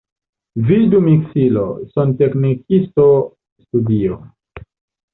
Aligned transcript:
Vidu 0.69 1.01
miksilo, 1.07 1.67
sonteknikisto, 1.97 3.09
studio. 3.67 4.23